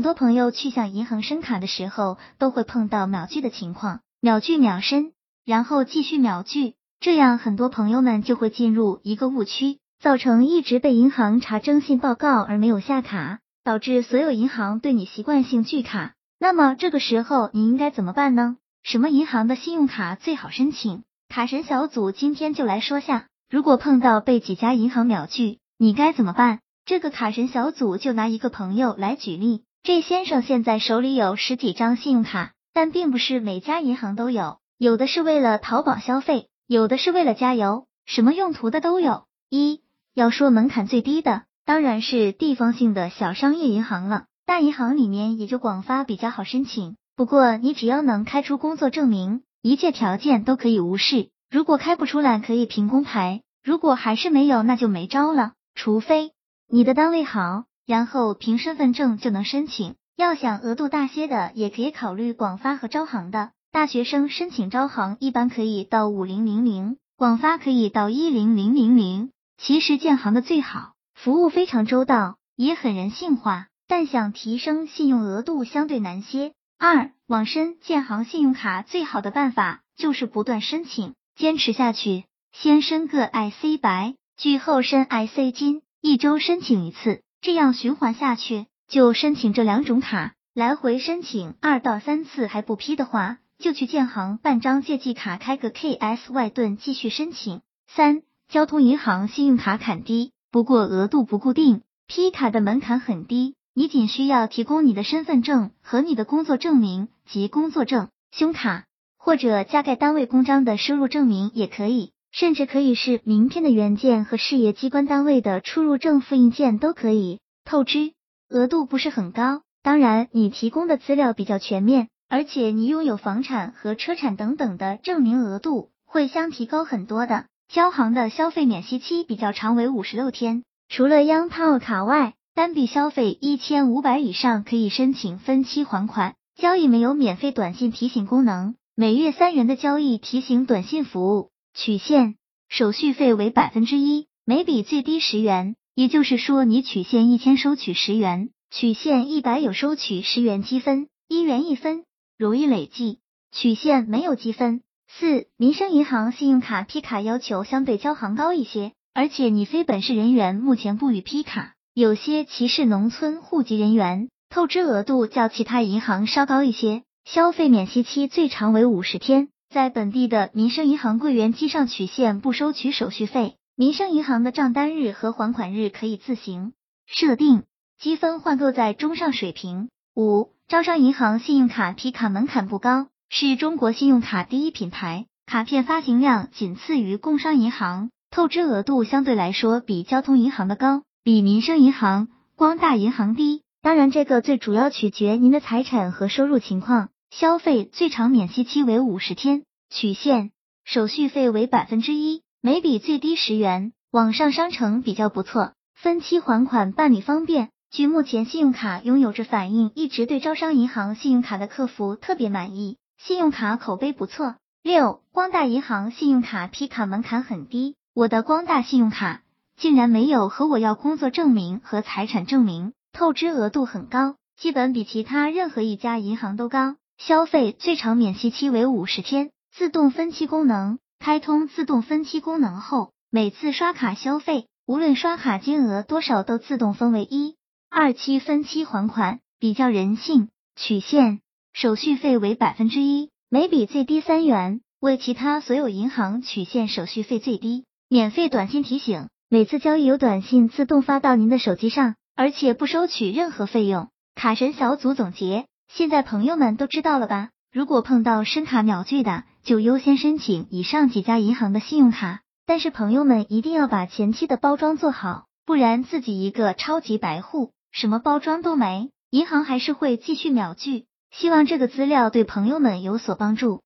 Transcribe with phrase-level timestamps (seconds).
[0.00, 5.12] 很多朋友去向银行申卡的时候，都会碰到秒拒的情况，秒拒秒申，
[5.44, 16.14] 然后继续秒拒，这样很多朋友们就会进入一个误区，造成一直被银行查征信报告而没有下卡，导致所有银行对你习惯性拒卡。
[16.38, 18.56] 那么这个时候你应该怎么办呢？
[18.82, 21.02] 什么银行的信用卡最好申请？
[21.28, 26.60] 卡神小组今天就来说下，如果碰到被几家银行秒拒，你该怎么办？
[26.86, 29.64] 这个卡神小组就拿一个朋友来举例。
[29.82, 39.24] 这先生现在手里有十几张信用卡，但并不是每家银行都有，有的是为了淘宝消费，有的是为了加油，什么用途的都有。
[39.48, 39.80] 一
[40.14, 46.96] 要说门槛最低的，当然是地方性的小商业银行了，大银行里面也就广发比较好申请。
[47.16, 51.30] 不过你只要能开出工作证明，一切条件都可以无视。
[51.50, 55.52] 如果开不出来，可以凭工牌；如果还是没有，那就没招了。
[55.74, 56.32] 除非
[56.68, 57.64] 你的单位好。
[57.90, 63.50] 然后凭身份证就能申请，要想额度大些的，也可以考虑广发和招行的。
[63.72, 69.32] 大学生申请招行一般可以到五零零零，广发可以到一零零零零。
[69.58, 76.52] 其实建行的最好，服务非常周到，也很人性化，但想提升信用额度相对难些。
[76.78, 87.22] 二网申建行信用卡最好的办法就是不断申请，坚持下去，先申个 IC 白，据后申 IC 金，一周申请一次。
[87.42, 97.62] 这样循环下去，就申请这两种卡，来回申请二到三次还不批的话，就去建行办张借记卡，开个 KSY 盾继续申请。
[97.88, 108.84] 三、交通银行信用卡砍低，不过额度不固定，批卡的门槛很低，你仅需要提供你的身份证和你的工作证明及工作证、胸卡
[109.16, 112.12] 或者加盖单位公章的收入证明也可以。
[112.32, 117.40] 甚至可以是名片的原件和事业机关单位的出入证复印件都可以。
[117.64, 118.12] 透支
[118.48, 127.46] 额度不是很高，当然你提供的资料比较全面，而且你拥有房产和车产等等的证明，额度会相提高很多的。
[127.68, 130.64] 交行的消费免息期比较长，为五十六天。
[130.88, 136.34] 除了央套卡外，单笔消费一千五百以上可以申请分期还款。
[136.56, 141.50] 交易没有免费短信提醒功能，每月三元的交易提醒短信服务。
[141.74, 142.36] 取现
[142.68, 152.04] 手续费为百分之一，每笔最低十元，也就是说你取现一千收取十元，取现一百有收取十元积分，一元一分，
[152.36, 153.18] 容易累计；
[153.52, 154.82] 取现没有积分。
[155.08, 169.48] 四民生银行信用卡批卡要求相对交行高一些，而且你非本市人员目前不予批卡，有些歧视农村户籍人员，透支额度较其他银行稍高一些，消费免息期最长为五十天。
[169.70, 176.72] 在本地的民生银行柜员机上取现不收取手续费，民生银行的账单日和还款日可以自行
[177.06, 177.62] 设定，
[177.96, 179.88] 积分换购在中上水平。
[180.16, 192.26] 五，招商银行信用卡批卡门槛不高，是中国信用卡第一品牌，卡片发行量仅次于工商银行，透支额度相对来说比交通银行的高，比民生银行、
[192.56, 193.62] 光大银行低。
[193.82, 197.10] 当然，这个最主要取决您的财产和收入情况。
[197.30, 200.50] 消费最长免息期为五十天，取现
[200.84, 203.92] 手续费为百分之一，每笔最低十元。
[204.10, 207.70] 网上商城比较不错，分期还款办理方便。
[207.92, 214.56] 据目前信用卡拥有者反映，一直对招商银行信用卡的客服特别满意，信用卡口碑不错。
[214.82, 219.42] 六光大银行信用卡批卡门槛很低，我的光大信用卡
[219.76, 226.96] 竟然没有和我要工作证明和财产证明，透支额度很高，基本比其他任何一家银行都高。
[227.20, 231.68] 消费最长免息期为五十天，自动分期功能开通。
[231.68, 237.56] 自动分期功能后，每次刷卡消费，无论刷卡金额多少，都自动分为一、
[237.90, 240.48] 二期分期还款，比较人性。
[240.76, 241.40] 取现
[241.74, 247.84] 手续费为百分之一，每笔最低三元，为其他所有银行取现手续费最低。
[248.08, 254.08] 免费短信提醒，每次交易有短信自动发到您的手机上，而且不收取任何费用。
[254.34, 255.66] 卡神小组总结。
[255.92, 257.50] 现在朋友们都知道了吧？
[257.72, 262.42] 如果碰到申卡秒拒的，就优先申请以上几家银行的信用卡。
[262.64, 271.06] 但是朋友们一定要把前期的包装做好，不然自己一个超级白户，什么包装都没，银行还是会继续秒拒。
[271.32, 273.82] 希望这个资料对朋友们有所帮助。